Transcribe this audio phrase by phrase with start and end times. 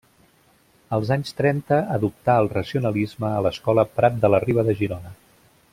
[0.97, 5.13] Els anys trenta adoptà el racionalisme a l’escola Prat de la Riba de Girona.